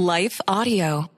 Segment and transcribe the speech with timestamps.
[0.00, 1.17] Life Audio.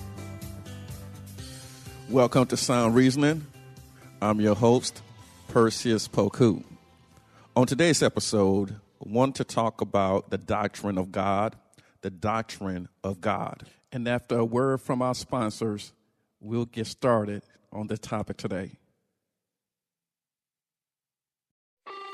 [2.11, 3.47] Welcome to Sound Reasoning.
[4.21, 5.01] I'm your host,
[5.47, 6.61] Perseus Poku.
[7.55, 11.55] On today's episode, I want to talk about the doctrine of God,
[12.01, 13.63] the doctrine of God.
[13.93, 15.93] And after a word from our sponsors,
[16.41, 18.73] we'll get started on the topic today.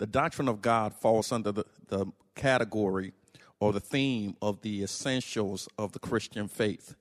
[0.00, 3.12] The doctrine of God falls under the, the category
[3.60, 6.94] or the theme of the essentials of the Christian faith.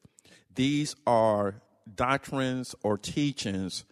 [0.53, 1.61] These are
[1.95, 3.85] doctrines or teachings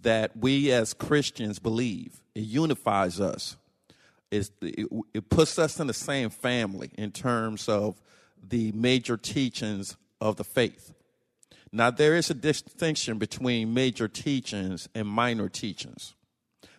[0.00, 2.22] that we as Christians believe.
[2.34, 3.58] It unifies us.
[4.30, 8.00] It's, it, it puts us in the same family in terms of
[8.42, 10.94] the major teachings of the faith.
[11.70, 16.14] Now, there is a distinction between major teachings and minor teachings.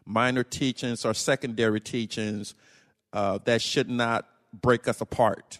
[0.05, 2.55] Minor teachings or secondary teachings
[3.13, 5.59] uh, that should not break us apart.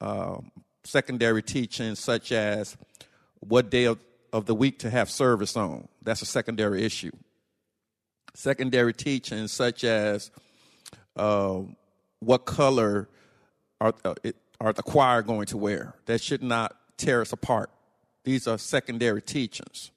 [0.00, 0.38] Uh,
[0.84, 2.76] secondary teachings such as
[3.40, 3.98] what day of,
[4.32, 5.88] of the week to have service on.
[6.02, 7.12] That's a secondary issue.
[8.34, 10.30] Secondary teachings such as
[11.16, 11.60] uh,
[12.20, 13.08] what color
[13.80, 15.94] are, uh, it, are the choir going to wear.
[16.06, 17.70] That should not tear us apart.
[18.24, 19.90] These are secondary teachings.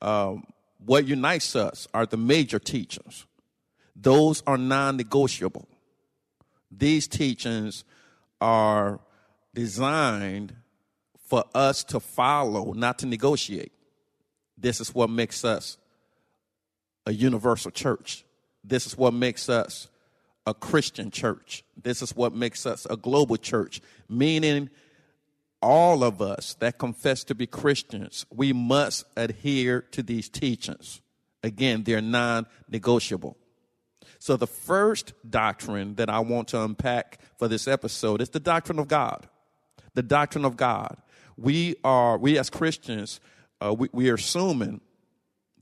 [0.00, 0.44] Um,
[0.78, 3.26] what unites us are the major teachings.
[3.94, 5.68] Those are non negotiable.
[6.70, 7.84] These teachings
[8.40, 9.00] are
[9.54, 10.54] designed
[11.26, 13.72] for us to follow, not to negotiate.
[14.58, 15.78] This is what makes us
[17.06, 18.24] a universal church.
[18.62, 19.88] This is what makes us
[20.46, 21.64] a Christian church.
[21.82, 24.70] This is what makes us a global church, meaning
[25.66, 31.00] all of us that confess to be Christians, we must adhere to these teachings.
[31.42, 33.36] Again, they're non negotiable.
[34.20, 38.78] So, the first doctrine that I want to unpack for this episode is the doctrine
[38.78, 39.28] of God.
[39.94, 40.96] The doctrine of God.
[41.36, 43.20] We are, we as Christians,
[43.60, 44.80] uh, we, we are assuming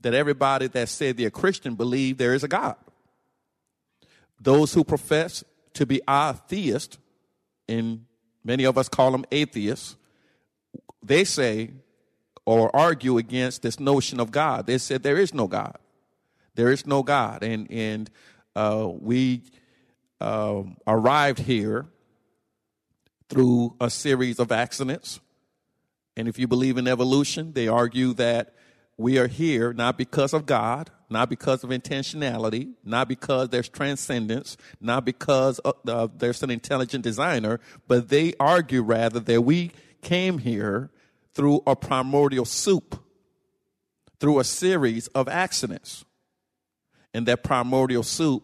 [0.01, 2.75] that everybody that said they're Christian believe there is a God.
[4.39, 6.99] Those who profess to be atheist,
[7.67, 8.04] and
[8.45, 9.97] many of us call them atheists,
[11.03, 11.71] they say
[12.45, 14.67] or argue against this notion of God.
[14.67, 15.77] They said there is no God.
[16.53, 17.43] There is no God.
[17.43, 18.09] And, and
[18.55, 19.41] uh, we
[20.21, 21.87] uh, arrived here
[23.29, 25.19] through a series of accidents.
[26.15, 28.54] And if you believe in evolution, they argue that
[28.97, 34.57] we are here not because of God, not because of intentionality, not because there's transcendence,
[34.79, 39.71] not because of, there's an intelligent designer, but they argue rather that we
[40.01, 40.91] came here
[41.33, 43.03] through a primordial soup,
[44.19, 46.05] through a series of accidents.
[47.13, 48.43] And that primordial soup,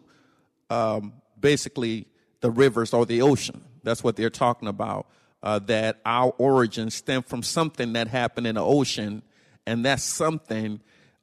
[0.70, 2.06] um, basically,
[2.40, 3.62] the rivers or the ocean.
[3.82, 5.06] That's what they're talking about.
[5.42, 9.22] Uh, that our origins stem from something that happened in the ocean,
[9.66, 10.80] and that something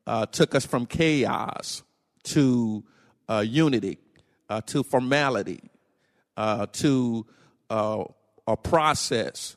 [0.07, 1.83] uh, took us from chaos
[2.23, 2.83] to
[3.27, 3.97] uh, unity,
[4.49, 5.61] uh, to formality,
[6.37, 7.25] uh, to
[7.69, 8.03] uh,
[8.47, 9.55] a process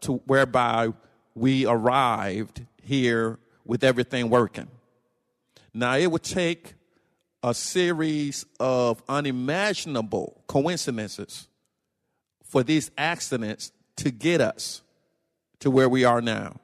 [0.00, 0.88] to whereby
[1.34, 4.68] we arrived here with everything working.
[5.72, 6.74] Now, it would take
[7.42, 11.48] a series of unimaginable coincidences
[12.44, 14.82] for these accidents to get us
[15.58, 16.60] to where we are now.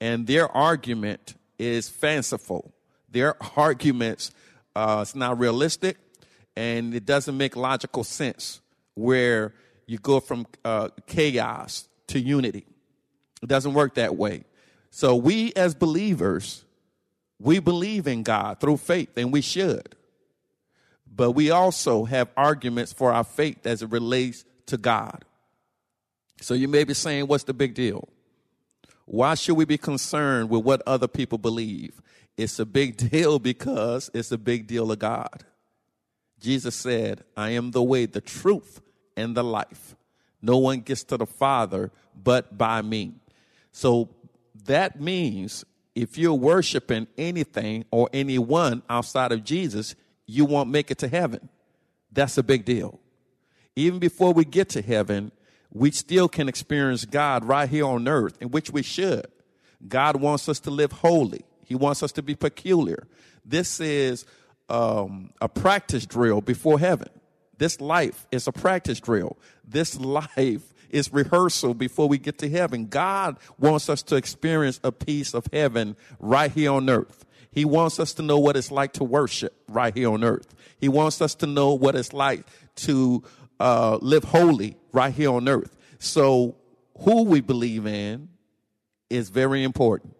[0.00, 2.72] And their argument is fanciful.
[3.10, 4.30] Their arguments
[4.78, 5.96] uh, it's not realistic
[6.56, 8.60] and it doesn't make logical sense
[8.94, 9.54] where
[9.86, 12.64] you go from uh, chaos to unity.
[13.42, 14.44] It doesn't work that way.
[14.90, 16.64] So we as believers,
[17.40, 19.94] we believe in God through faith, and we should.
[21.12, 25.24] But we also have arguments for our faith as it relates to God.
[26.40, 28.08] So you may be saying, what's the big deal?
[29.10, 32.02] Why should we be concerned with what other people believe?
[32.36, 35.44] It's a big deal because it's a big deal of God.
[36.38, 38.82] Jesus said, I am the way, the truth,
[39.16, 39.96] and the life.
[40.42, 41.90] No one gets to the Father
[42.22, 43.14] but by me.
[43.72, 44.10] So
[44.66, 45.64] that means
[45.94, 49.94] if you're worshiping anything or anyone outside of Jesus,
[50.26, 51.48] you won't make it to heaven.
[52.12, 53.00] That's a big deal.
[53.74, 55.32] Even before we get to heaven,
[55.72, 59.26] we still can experience God right here on earth, in which we should.
[59.86, 61.44] God wants us to live holy.
[61.64, 63.06] He wants us to be peculiar.
[63.44, 64.24] This is
[64.68, 67.08] um, a practice drill before heaven.
[67.58, 69.36] This life is a practice drill.
[69.64, 72.86] This life is rehearsal before we get to heaven.
[72.86, 77.26] God wants us to experience a piece of heaven right here on earth.
[77.50, 80.54] He wants us to know what it's like to worship right here on earth.
[80.78, 83.22] He wants us to know what it's like to
[83.60, 85.76] uh, live holy right here on earth.
[85.98, 86.56] So,
[87.00, 88.28] who we believe in
[89.08, 90.14] is very important.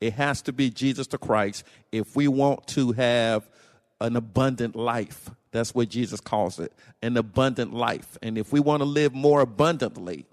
[0.00, 3.48] It has to be Jesus the Christ if we want to have
[4.00, 5.30] an abundant life.
[5.50, 8.18] That's what Jesus calls it an abundant life.
[8.22, 10.26] And if we want to live more abundantly,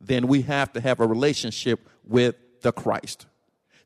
[0.00, 3.26] then we have to have a relationship with the Christ.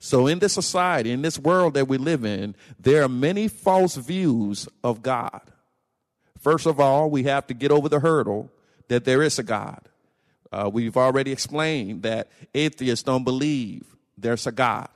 [0.00, 3.96] So, in this society, in this world that we live in, there are many false
[3.96, 5.40] views of God.
[6.40, 8.50] First of all, we have to get over the hurdle
[8.88, 9.80] that there is a God.
[10.50, 13.84] Uh, we've already explained that atheists don't believe
[14.16, 14.88] there's a God.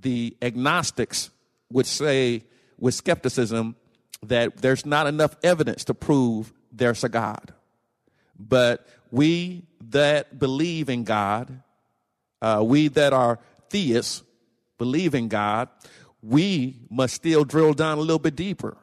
[0.00, 1.30] The agnostics
[1.70, 2.44] would say
[2.78, 3.76] with skepticism
[4.22, 7.52] that there's not enough evidence to prove there's a God.
[8.38, 11.62] But we that believe in God,
[12.40, 13.38] uh, we that are
[13.68, 14.22] theists,
[14.78, 15.68] believe in God,
[16.22, 18.76] we must still drill down a little bit deeper.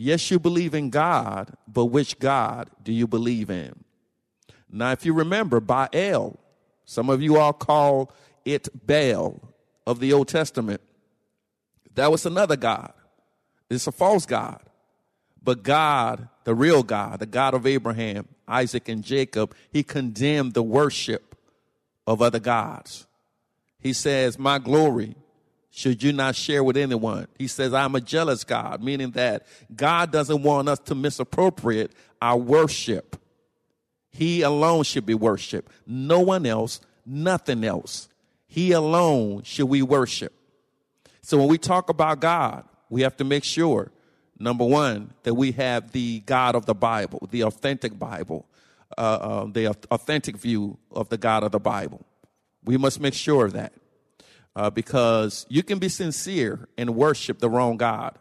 [0.00, 3.84] Yes, you believe in God, but which God do you believe in?
[4.70, 6.38] Now, if you remember, Baal,
[6.84, 8.12] some of you all call
[8.44, 9.40] it Baal
[9.86, 10.80] of the Old Testament.
[11.96, 12.92] That was another God.
[13.68, 14.62] It's a false God.
[15.42, 20.62] But God, the real God, the God of Abraham, Isaac, and Jacob, he condemned the
[20.62, 21.34] worship
[22.06, 23.06] of other gods.
[23.80, 25.16] He says, My glory
[25.70, 27.28] should you not share with anyone.
[27.38, 32.36] He says, I'm a jealous God, meaning that God doesn't want us to misappropriate our
[32.36, 33.16] worship.
[34.10, 35.70] He alone should be worshiped.
[35.86, 38.08] No one else, nothing else.
[38.46, 40.32] He alone should we worship.
[41.22, 43.92] So when we talk about God, we have to make sure,
[44.38, 48.46] number one, that we have the God of the Bible, the authentic Bible,
[48.96, 52.00] uh, uh, the authentic view of the God of the Bible.
[52.64, 53.74] We must make sure of that
[54.58, 58.18] uh, because you can be sincere and worship the wrong God,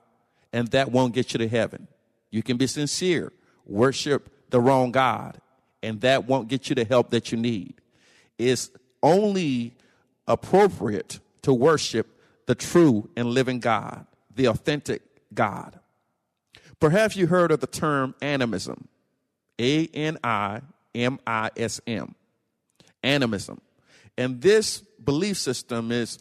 [0.54, 1.88] and that won't get you to heaven.
[2.30, 3.34] You can be sincere,
[3.66, 5.42] worship the wrong God,
[5.82, 7.82] and that won't get you the help that you need.
[8.38, 8.70] It's
[9.02, 9.74] only
[10.28, 12.06] appropriate to worship
[12.46, 15.02] the true and living God, the authentic
[15.34, 15.80] God.
[16.80, 18.88] Perhaps you heard of the term animism.
[19.60, 20.62] A N I
[20.94, 22.14] M I S M.
[23.02, 23.60] Animism.
[24.18, 26.18] And this belief system is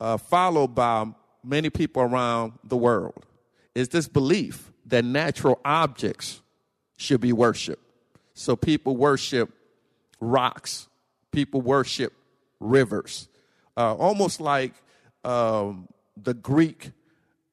[0.00, 1.06] uh, followed by
[1.44, 3.24] many people around the world.
[3.74, 6.40] Is this belief that natural objects
[6.96, 7.82] should be worshiped?
[8.34, 9.50] So people worship
[10.20, 10.88] rocks,
[11.30, 12.12] people worship
[12.60, 13.28] rivers,
[13.76, 14.74] uh, almost like
[15.24, 16.90] um, the Greek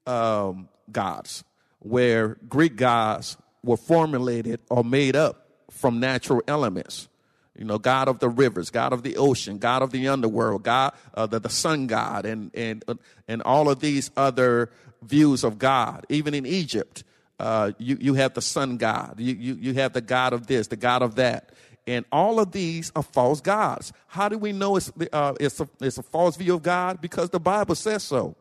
[0.06, 1.44] um, gods,
[1.78, 7.08] where Greek gods were formulated or made up from natural elements.
[7.56, 10.92] You know, God of the rivers, God of the ocean, God of the underworld, God,
[11.14, 12.94] uh, the, the sun god, and, and, uh,
[13.28, 14.70] and all of these other
[15.02, 16.04] views of God.
[16.08, 17.04] Even in Egypt,
[17.38, 20.66] uh, you, you have the sun god, you, you, you have the God of this,
[20.66, 21.50] the God of that.
[21.86, 23.92] And all of these are false gods.
[24.06, 27.00] How do we know it's, uh, it's, a, it's a false view of God?
[27.00, 28.36] Because the Bible says so.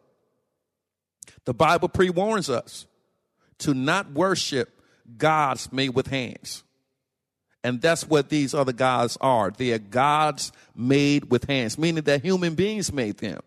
[1.46, 2.88] The Bible pre warns us
[3.60, 4.82] to not worship
[5.18, 6.64] gods made with hands.
[7.64, 9.52] And that's what these other gods are.
[9.52, 13.40] They are gods made with hands, meaning that human beings made them.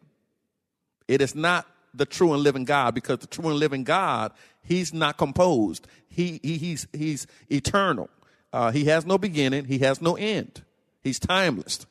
[1.06, 4.32] It is not the true and living God because the true and living God,
[4.62, 5.86] he's not composed.
[6.08, 8.08] He, he he's he's eternal.
[8.52, 9.66] Uh, he has no beginning.
[9.66, 10.62] He has no end.
[11.02, 11.86] He's timeless.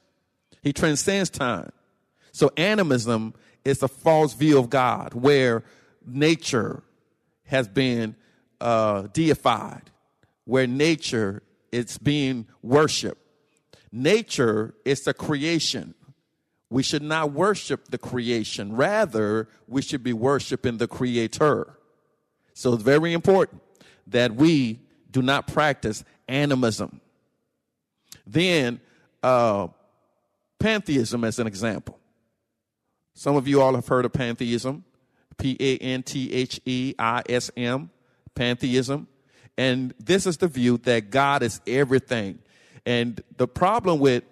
[0.64, 1.72] He transcends time.
[2.32, 5.64] So animism is a false view of God where
[6.06, 6.84] nature
[7.46, 8.16] has been
[8.60, 9.92] uh, deified,
[10.46, 13.22] where nature is being worshiped.
[13.92, 15.94] Nature is the creation.
[16.70, 18.76] We should not worship the creation.
[18.76, 21.78] Rather, we should be worshiping the creator.
[22.54, 23.62] So it's very important
[24.08, 24.80] that we
[25.12, 27.00] do not practice animism.
[28.26, 28.82] Then,
[29.24, 29.68] uh,
[30.60, 32.00] pantheism as an example.
[33.14, 34.84] Some of you all have heard of pantheism,
[35.38, 37.90] P A N T H E I S M,
[38.34, 39.08] pantheism.
[39.58, 42.40] And this is the view that God is everything.
[42.86, 44.24] And the problem with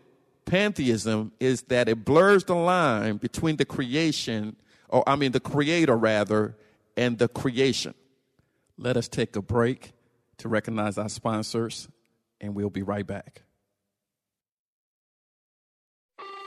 [0.46, 4.56] pantheism is that it blurs the line between the creation,
[4.90, 6.56] or I mean, the creator rather,
[6.98, 7.94] and the creation.
[8.78, 9.94] Let us take a break
[10.38, 11.88] to recognize our sponsors,
[12.42, 13.44] and we'll be right back.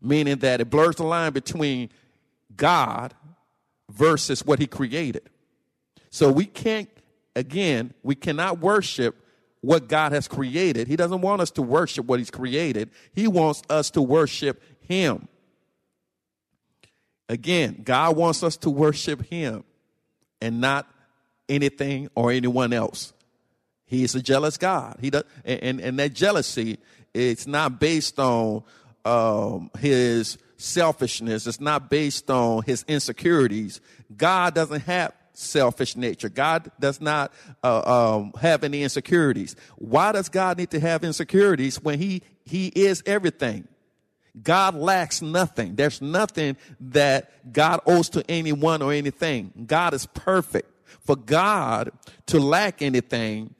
[0.00, 1.90] meaning that it blurs the line between
[2.56, 3.14] God
[3.90, 5.22] versus what He created.
[6.10, 6.88] So we can't,
[7.36, 9.16] again, we cannot worship
[9.60, 10.88] what God has created.
[10.88, 15.28] He doesn't want us to worship what He's created, He wants us to worship Him.
[17.28, 19.62] Again, God wants us to worship Him
[20.40, 20.90] and not
[21.48, 23.12] anything or anyone else.
[23.86, 24.98] He is a jealous God.
[25.00, 26.78] He does, and, and that jealousy,
[27.12, 28.62] it's not based on
[29.04, 31.46] um, his selfishness.
[31.46, 33.80] It's not based on his insecurities.
[34.16, 36.28] God doesn't have selfish nature.
[36.28, 39.56] God does not uh, um, have any insecurities.
[39.76, 43.66] Why does God need to have insecurities when he he is everything?
[44.40, 45.74] God lacks nothing.
[45.74, 49.52] There's nothing that God owes to anyone or anything.
[49.66, 50.68] God is perfect.
[51.04, 51.90] For God
[52.26, 53.54] to lack anything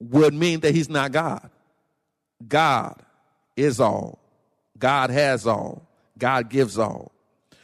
[0.00, 1.50] would mean that he's not God.
[2.46, 3.02] God
[3.56, 4.23] is all.
[4.78, 5.88] God has all,
[6.18, 7.12] God gives all.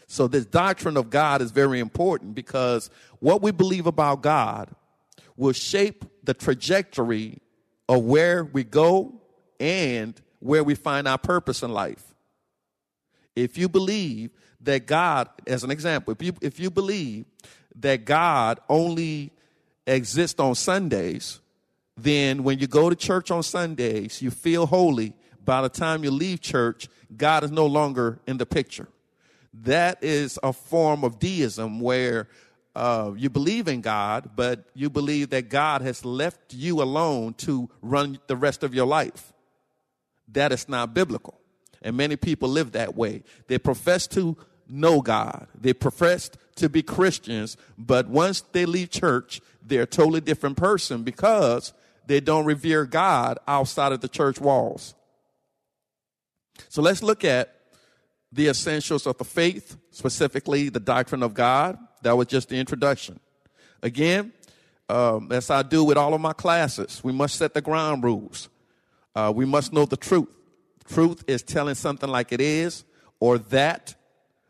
[0.06, 2.90] So, this doctrine of God is very important because
[3.20, 4.70] what we believe about God
[5.36, 7.38] will shape the trajectory
[7.88, 9.20] of where we go
[9.58, 12.14] and where we find our purpose in life.
[13.36, 14.30] If you believe
[14.62, 17.26] that God, as an example, if you, if you believe
[17.76, 19.32] that God only
[19.86, 21.40] exists on Sundays,
[21.96, 25.14] then when you go to church on Sundays, you feel holy.
[25.44, 28.88] By the time you leave church, God is no longer in the picture.
[29.52, 32.28] That is a form of deism where
[32.74, 37.68] uh, you believe in God, but you believe that God has left you alone to
[37.82, 39.32] run the rest of your life.
[40.28, 41.40] That is not biblical.
[41.82, 43.24] And many people live that way.
[43.48, 44.36] They profess to
[44.68, 50.20] know God, they profess to be Christians, but once they leave church, they're a totally
[50.20, 51.72] different person because
[52.06, 54.94] they don't revere God outside of the church walls.
[56.68, 57.54] So let's look at
[58.32, 61.78] the essentials of the faith, specifically the doctrine of God.
[62.02, 63.18] That was just the introduction.
[63.82, 64.32] Again,
[64.88, 68.48] um, as I do with all of my classes, we must set the ground rules.
[69.14, 70.28] Uh, we must know the truth.
[70.86, 72.84] Truth is telling something like it is
[73.20, 73.94] or that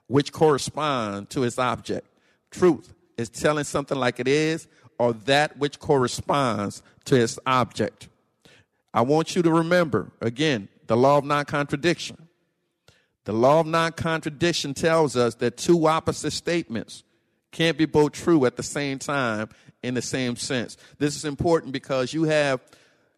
[0.07, 2.07] which correspond to its object.
[2.50, 4.67] Truth is telling something like it is
[4.99, 8.09] or that which corresponds to its object.
[8.93, 12.16] I want you to remember, again, the law of non contradiction.
[13.23, 17.04] The law of non contradiction tells us that two opposite statements
[17.52, 19.50] can't be both true at the same time
[19.85, 20.76] in the same sense.
[20.99, 22.61] This is important because you have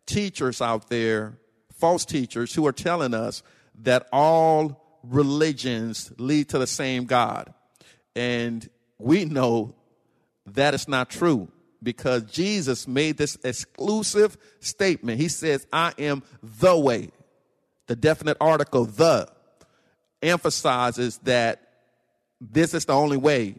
[0.04, 1.38] teachers out there,
[1.72, 3.42] false teachers, who are telling us
[3.80, 7.54] that all religions lead to the same God.
[8.14, 9.74] And we know
[10.44, 11.50] that is not true
[11.82, 15.18] because Jesus made this exclusive statement.
[15.18, 17.12] He says, I am the way.
[17.86, 19.28] The definite article, the,
[20.22, 21.60] emphasizes that
[22.40, 23.56] this is the only way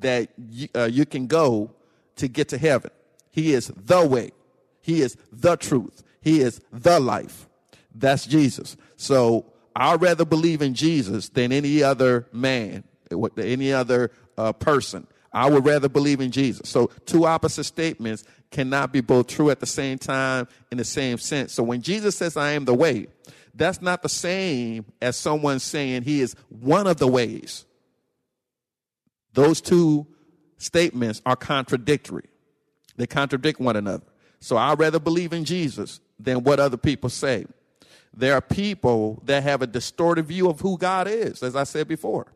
[0.00, 1.70] that you, uh, you can go
[2.16, 2.90] to get to heaven.
[3.30, 4.32] He is the way.
[4.80, 6.02] He is the truth.
[6.20, 7.48] He is the life.
[7.94, 8.76] That's Jesus.
[8.96, 12.84] So I'd rather believe in Jesus than any other man,
[13.38, 15.06] any other uh, person.
[15.32, 16.68] I would rather believe in Jesus.
[16.68, 21.18] So two opposite statements cannot be both true at the same time in the same
[21.18, 21.52] sense.
[21.52, 23.06] So when Jesus says, I am the way,
[23.54, 27.64] that's not the same as someone saying he is one of the ways.
[29.32, 30.06] Those two
[30.58, 32.28] statements are contradictory.
[32.96, 34.04] They contradict one another.
[34.40, 37.46] So I'd rather believe in Jesus than what other people say.
[38.14, 41.86] There are people that have a distorted view of who God is, as I said
[41.86, 42.26] before.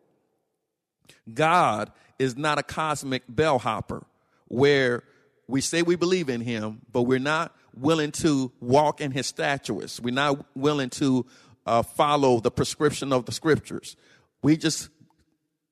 [1.33, 4.04] God is not a cosmic bellhopper
[4.49, 5.02] where
[5.49, 10.00] we say we believe in him, but we're not willing to walk in his statutes.
[10.00, 11.26] We're not willing to
[11.66, 13.97] uh, follow the prescription of the scriptures.
[14.43, 14.88] We just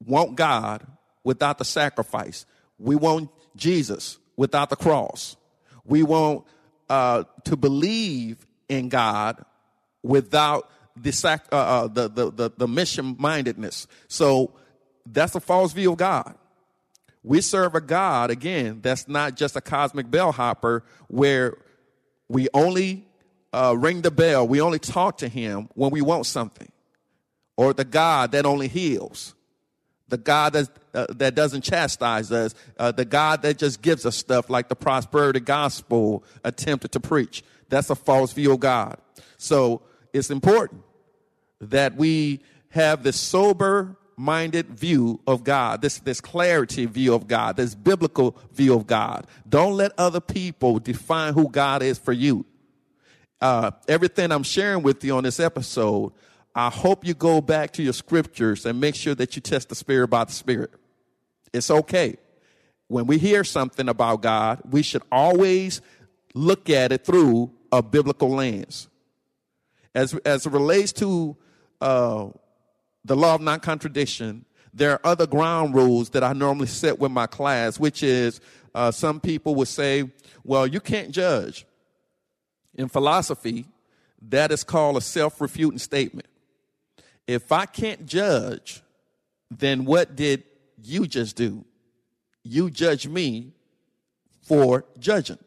[0.05, 0.87] want God
[1.25, 2.47] without the sacrifice.
[2.79, 5.37] We want Jesus without the cross.
[5.85, 6.45] We want
[6.89, 9.45] uh, to believe in God
[10.03, 13.87] without the, sac- uh, uh, the, the, the, the mission mindedness.
[14.09, 14.53] So
[15.07, 16.35] that's a false view of God.
[17.23, 21.57] We serve a God, again, that's not just a cosmic bellhopper where
[22.33, 23.05] we only
[23.53, 26.73] uh, ring the bell, we only talk to him when we want something,
[27.57, 29.35] or the God that only heals,
[30.09, 34.17] the God that, uh, that doesn't chastise us, uh, the God that just gives us
[34.17, 37.45] stuff like the prosperity gospel attempted to preach.
[37.69, 38.97] That's a false view of God.
[39.37, 39.83] So
[40.15, 40.83] it's important
[41.61, 42.41] that we
[42.71, 48.37] have this sober minded view of God, this, this clarity view of God, this biblical
[48.53, 49.27] view of God.
[49.49, 52.45] Don't let other people define who God is for you.
[53.41, 56.13] Uh, everything I'm sharing with you on this episode,
[56.55, 59.75] I hope you go back to your scriptures and make sure that you test the
[59.75, 60.71] spirit by the spirit.
[61.53, 62.17] It's okay.
[62.89, 65.81] When we hear something about God, we should always
[66.35, 68.89] look at it through a biblical lens.
[69.95, 71.37] As, as it relates to
[71.81, 72.29] uh,
[73.05, 77.13] the law of non contradiction, there are other ground rules that I normally set with
[77.13, 78.41] my class, which is
[78.75, 80.11] uh, some people would say,
[80.45, 81.67] well, you can't judge.
[82.75, 83.67] In philosophy,
[84.29, 86.27] that is called a self refuting statement.
[87.27, 88.83] If I can't judge,
[89.51, 90.45] then what did
[90.83, 91.65] you just do?
[92.43, 93.53] You judge me
[94.41, 95.39] for judging.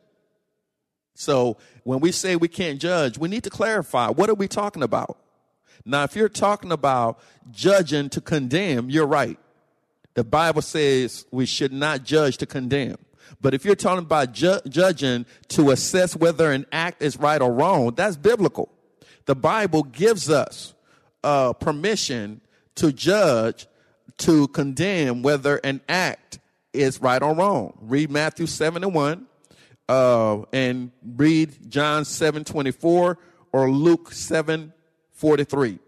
[1.16, 4.84] So when we say we can't judge, we need to clarify what are we talking
[4.84, 5.18] about?
[5.84, 7.20] Now, if you're talking about
[7.52, 9.38] judging to condemn, you're right.
[10.14, 12.98] The Bible says we should not judge to condemn.
[13.42, 17.52] But if you're talking about ju- judging to assess whether an act is right or
[17.52, 18.70] wrong, that's biblical.
[19.26, 20.74] The Bible gives us
[21.24, 22.42] uh, permission
[22.76, 23.68] to judge,
[24.20, 26.40] to condemn whether an act
[26.72, 27.78] is right or wrong.
[27.82, 29.28] Read Matthew 7 and 1,
[29.90, 33.18] uh, and read John 7 24
[33.52, 34.74] or Luke 7
[35.16, 35.80] 43,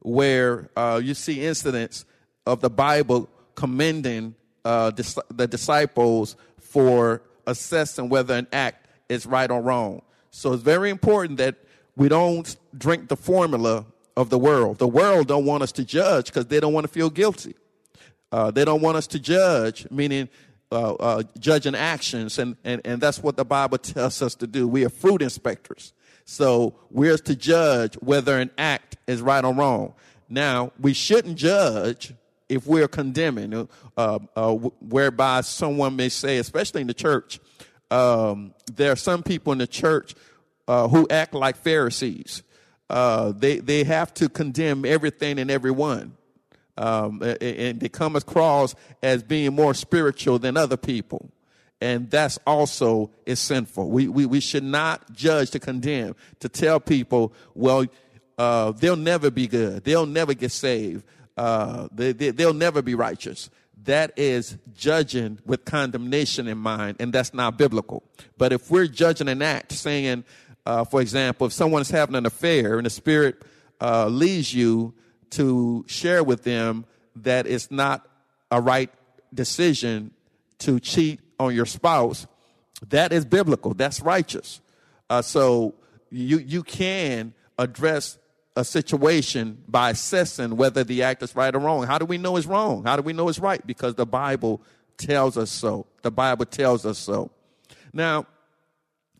[0.00, 2.04] where uh, you see incidents
[2.46, 9.50] of the Bible commending uh, dis- the disciples for assessing whether an act is right
[9.50, 10.02] or wrong.
[10.30, 11.56] So it's very important that
[11.96, 13.86] we don't drink the formula
[14.16, 14.78] of the world.
[14.78, 17.54] The world don't want us to judge because they don't want to feel guilty.
[18.30, 20.28] Uh, they don't want us to judge, meaning
[20.70, 24.68] uh, uh, judging actions, and, and, and that's what the Bible tells us to do.
[24.68, 25.92] We are fruit inspectors.
[26.30, 29.94] So we're to judge whether an act is right or wrong.
[30.28, 32.12] Now, we shouldn't judge
[32.50, 37.40] if we're condemning, uh, uh, whereby someone may say, especially in the church,
[37.90, 40.14] um, there are some people in the church
[40.68, 42.42] uh, who act like Pharisees.
[42.90, 46.14] Uh, they they have to condemn everything and everyone,
[46.76, 51.30] um, and they come across as being more spiritual than other people
[51.80, 53.90] and that's also is sinful.
[53.90, 57.86] We, we, we should not judge to condemn, to tell people, well,
[58.36, 59.84] uh, they'll never be good.
[59.84, 61.04] They'll never get saved.
[61.36, 63.50] Uh, they, they, they'll never be righteous.
[63.84, 68.02] That is judging with condemnation in mind, and that's not biblical.
[68.36, 70.24] But if we're judging an act, saying,
[70.66, 73.42] uh, for example, if someone's having an affair and the Spirit
[73.80, 74.94] uh, leads you
[75.30, 76.86] to share with them
[77.16, 78.06] that it's not
[78.50, 78.90] a right
[79.32, 80.10] decision
[80.58, 82.26] to cheat on your spouse,
[82.88, 83.74] that is biblical.
[83.74, 84.60] That's righteous.
[85.10, 85.74] Uh, so
[86.10, 88.18] you, you can address
[88.56, 91.86] a situation by assessing whether the act is right or wrong.
[91.86, 92.84] How do we know it's wrong?
[92.84, 93.64] How do we know it's right?
[93.64, 94.60] Because the Bible
[94.96, 95.86] tells us so.
[96.02, 97.30] The Bible tells us so.
[97.92, 98.26] Now,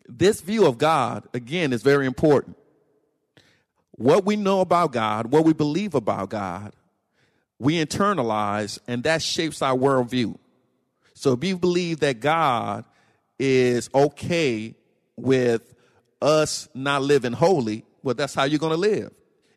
[0.09, 2.57] this view of God, again, is very important.
[3.93, 6.73] What we know about God, what we believe about God,
[7.59, 10.37] we internalize, and that shapes our worldview.
[11.19, 12.85] So if you believe that God
[13.41, 14.77] is okay
[15.17, 15.75] with
[16.23, 19.13] us not living holy, well, that's how you're going to live.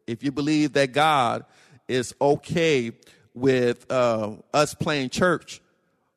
[0.08, 1.45] If you believe that God
[1.88, 2.91] is okay
[3.36, 5.62] with uh, us playing church,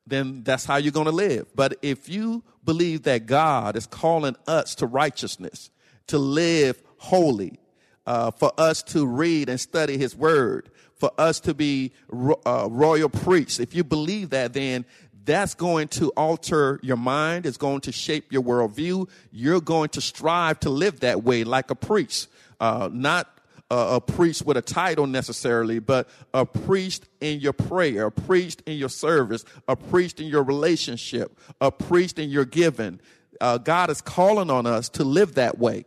[0.07, 1.47] then that's how you're going to live.
[1.55, 5.69] But if you believe that God is calling us to righteousness,
[6.07, 7.59] to live holy,
[8.07, 12.67] uh, for us to read and study His Word, for us to be ro- uh,
[12.69, 14.85] royal priests, if you believe that, then
[15.25, 17.45] that's going to alter your mind.
[17.45, 19.09] It's going to shape your worldview.
[19.31, 23.27] You're going to strive to live that way like a priest, uh, not
[23.71, 28.61] a, a priest with a title necessarily, but a priest in your prayer, a priest
[28.65, 32.99] in your service, a priest in your relationship, a priest in your giving.
[33.41, 35.85] Uh, God is calling on us to live that way.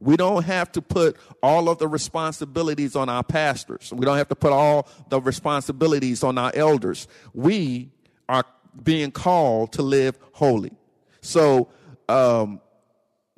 [0.00, 3.92] We don't have to put all of the responsibilities on our pastors.
[3.94, 7.06] We don't have to put all the responsibilities on our elders.
[7.32, 7.92] We
[8.28, 8.44] are
[8.80, 10.72] being called to live holy.
[11.20, 11.68] So
[12.08, 12.60] um,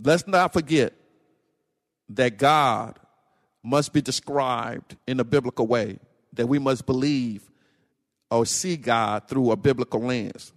[0.02, 0.92] let's not forget
[2.10, 2.98] that God
[3.62, 5.98] must be described in a biblical way,
[6.34, 7.50] that we must believe
[8.30, 10.52] or see God through a biblical lens.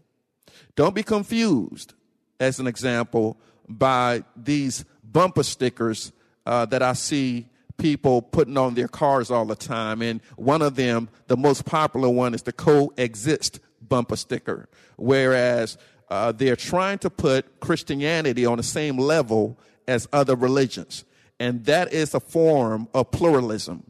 [0.75, 1.93] Don't be confused,
[2.39, 3.37] as an example,
[3.67, 6.11] by these bumper stickers
[6.45, 10.01] uh, that I see people putting on their cars all the time.
[10.01, 13.59] And one of them, the most popular one, is the coexist
[13.89, 15.77] bumper sticker, whereas
[16.09, 21.05] uh, they're trying to put Christianity on the same level as other religions.
[21.39, 23.83] And that is a form of pluralism.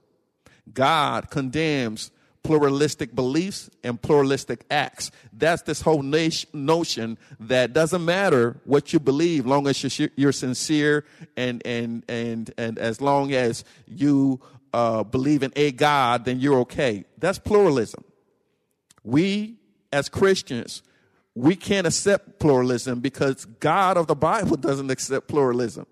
[0.74, 2.12] God condemns
[2.44, 5.12] pluralistic beliefs and pluralistic acts.
[5.34, 11.04] That's this whole notion that doesn't matter what you believe, long as you're, sincere
[11.36, 14.40] and and and and as long as you
[14.74, 17.06] uh, believe in a God, then you're okay.
[17.18, 18.04] That's pluralism.
[19.04, 19.58] We
[19.92, 20.84] as Christians,
[21.36, 25.86] we can't accept pluralism because God of the Bible doesn't accept pluralism.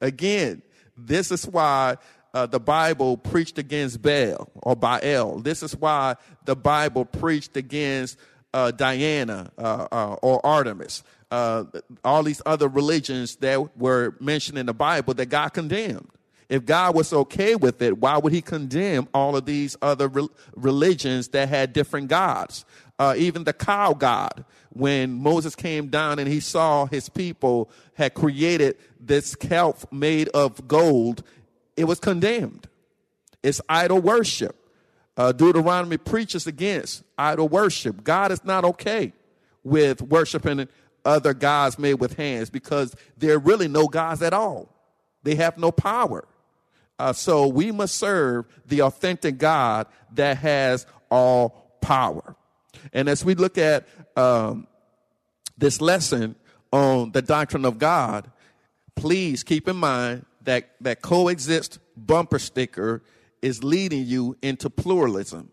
[0.00, 0.62] Again,
[0.96, 1.96] this is why
[2.34, 5.38] uh, the Bible preached against Baal or Baal.
[5.38, 8.18] This is why the Bible preached against
[8.52, 11.02] uh, Diana uh, uh or Artemis.
[11.30, 11.64] Uh,
[12.04, 16.08] all these other religions that were mentioned in the Bible that God condemned.
[16.48, 20.28] If God was okay with it, why would he condemn all of these other re-
[20.56, 22.64] religions that had different gods?
[23.00, 28.12] Uh, even the cow god, when Moses came down and he saw his people had
[28.12, 31.22] created this calf made of gold,
[31.78, 32.68] it was condemned.
[33.42, 34.54] It's idol worship.
[35.16, 38.04] Uh, Deuteronomy preaches against idol worship.
[38.04, 39.14] God is not okay
[39.64, 40.68] with worshiping
[41.02, 44.68] other gods made with hands because there are really no gods at all.
[45.22, 46.28] They have no power.
[46.98, 52.36] Uh, so we must serve the authentic God that has all power.
[52.92, 54.66] And as we look at um,
[55.58, 56.34] this lesson
[56.72, 58.30] on the doctrine of God,
[58.94, 63.02] please keep in mind that, that coexist bumper sticker
[63.42, 65.50] is leading you into pluralism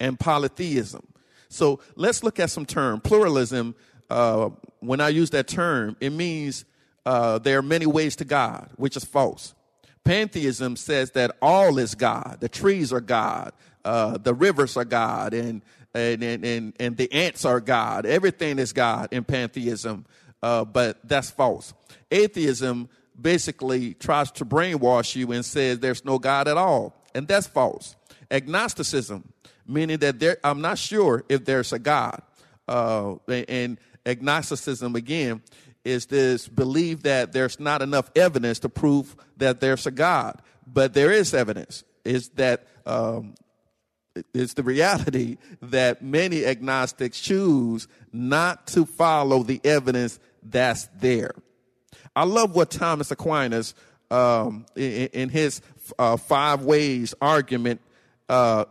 [0.00, 1.06] and polytheism.
[1.48, 3.00] So let's look at some term.
[3.00, 3.74] Pluralism,
[4.10, 6.64] uh, when I use that term, it means
[7.06, 9.54] uh, there are many ways to God, which is false.
[10.04, 12.38] Pantheism says that all is God.
[12.40, 13.52] The trees are God.
[13.84, 15.34] Uh, the rivers are God.
[15.34, 15.62] And,
[15.94, 18.06] and, and, and, the ants are God.
[18.06, 20.04] Everything is God in pantheism.
[20.42, 21.74] Uh, but that's false.
[22.10, 22.88] Atheism
[23.20, 26.94] basically tries to brainwash you and says there's no God at all.
[27.14, 27.96] And that's false.
[28.30, 29.32] Agnosticism,
[29.66, 32.22] meaning that there, I'm not sure if there's a God.
[32.68, 35.42] Uh, and agnosticism, again,
[35.84, 40.92] is this belief that there's not enough evidence to prove that there's a God, but
[40.92, 41.84] there is evidence.
[42.04, 43.34] Is that um,
[44.34, 51.34] it's the reality that many agnostics choose not to follow the evidence that's there.
[52.14, 53.74] I love what Thomas Aquinas,
[54.10, 55.60] um, in, in, his
[55.98, 57.80] uh, five ways argument,
[58.28, 58.64] uh,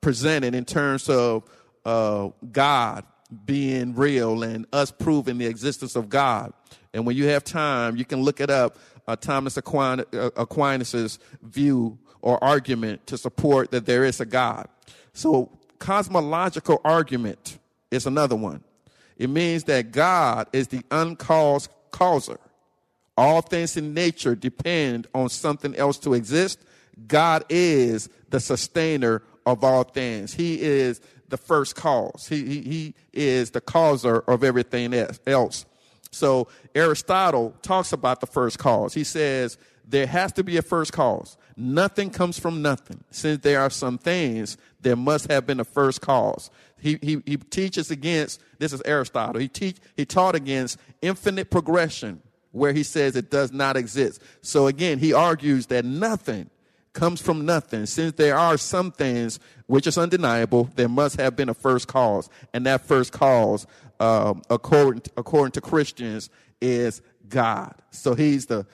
[0.00, 1.44] presented in terms of
[1.84, 3.04] uh, God
[3.44, 6.52] being real and us proving the existence of God.
[6.94, 8.78] And when you have time, you can look it up.
[9.08, 14.68] Uh, Thomas Aquinas, uh, Aquinas's view or argument to support that there is a God.
[15.12, 17.58] So, cosmological argument
[17.90, 18.62] is another one.
[19.18, 22.38] It means that God is the uncaused causer
[23.16, 26.60] All things in nature depend on something else to exist.
[27.08, 30.34] God is the sustainer of all things.
[30.34, 32.26] He is the first cause.
[32.28, 34.94] He, he, he is the causer of everything
[35.26, 35.66] else.
[36.10, 38.94] So Aristotle talks about the first cause.
[38.94, 41.36] He says there has to be a first cause.
[41.56, 43.04] Nothing comes from nothing.
[43.10, 46.50] Since there are some things, there must have been a first cause.
[46.78, 52.20] He, he, he teaches against, this is Aristotle, he, teach, he taught against infinite progression
[52.50, 54.20] where he says it does not exist.
[54.42, 56.50] So again, he argues that nothing
[56.92, 57.86] comes from nothing.
[57.86, 62.28] Since there are some things which is undeniable, there must have been a first cause.
[62.54, 63.66] And that first cause,
[64.00, 67.74] um, according, according to Christians, is God.
[67.90, 68.66] So he's the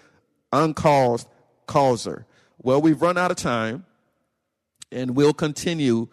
[0.52, 1.28] uncaused
[1.66, 2.26] causer.
[2.58, 3.84] Well, we've run out of time,
[4.90, 6.08] and we'll continue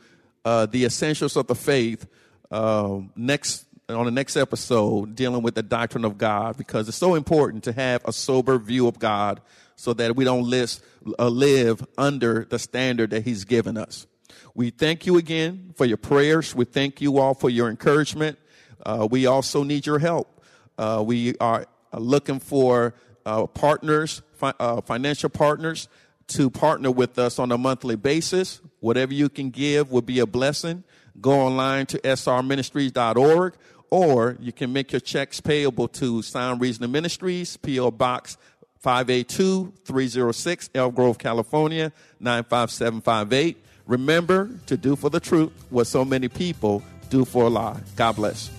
[0.45, 2.07] uh, the essentials of the faith
[2.51, 7.15] uh, next on the next episode, dealing with the doctrine of God, because it's so
[7.15, 9.41] important to have a sober view of God,
[9.75, 10.79] so that we don't live,
[11.17, 14.05] uh, live under the standard that He's given us.
[14.53, 16.53] We thank you again for your prayers.
[16.53, 18.37] We thank you all for your encouragement.
[18.85, 20.43] Uh, we also need your help.
[20.77, 22.93] Uh, we are looking for
[23.25, 25.87] uh, partners, fi- uh, financial partners,
[26.29, 28.61] to partner with us on a monthly basis.
[28.79, 30.83] Whatever you can give will be a blessing.
[31.19, 33.53] Go online to srministries.org
[33.89, 37.91] or you can make your checks payable to Sound Reasoning Ministries, P.O.
[37.91, 38.37] Box
[38.77, 43.57] 582 306, Elk Grove, California 95758.
[43.87, 47.79] Remember to do for the truth what so many people do for a lie.
[47.95, 48.58] God bless.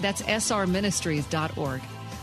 [0.00, 1.82] That's srministries.org.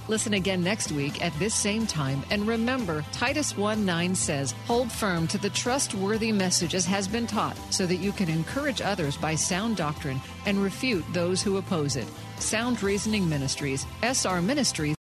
[0.10, 2.24] Listen again next week at this same time.
[2.30, 7.26] And remember, Titus 1 9 says, Hold firm to the trustworthy message as has been
[7.26, 11.96] taught, so that you can encourage others by sound doctrine and refute those who oppose
[11.96, 12.08] it.
[12.40, 14.96] Sound Reasoning Ministries, SR Ministries.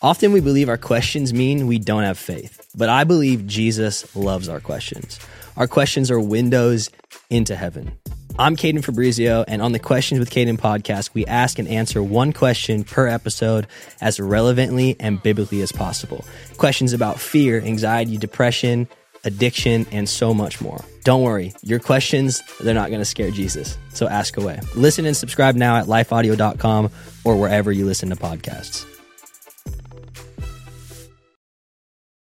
[0.00, 4.48] Often we believe our questions mean we don't have faith, but I believe Jesus loves
[4.48, 5.20] our questions.
[5.56, 6.90] Our questions are windows
[7.30, 7.92] into heaven.
[8.38, 12.32] I'm Caden Fabrizio, and on the Questions with Caden podcast, we ask and answer one
[12.32, 13.66] question per episode
[14.00, 16.24] as relevantly and biblically as possible.
[16.56, 18.88] Questions about fear, anxiety, depression,
[19.24, 20.82] addiction, and so much more.
[21.04, 23.76] Don't worry, your questions, they're not going to scare Jesus.
[23.92, 24.60] So ask away.
[24.74, 26.90] Listen and subscribe now at lifeaudio.com
[27.24, 28.86] or wherever you listen to podcasts.